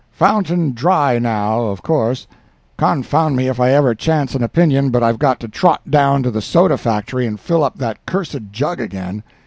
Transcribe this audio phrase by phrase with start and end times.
[0.11, 2.25] "Fountain dry now, of course.
[2.75, 6.31] Confound me if I ever chance an opinion but I've got to trot down to
[6.31, 9.21] the soda factory and fill up that cursed jug again.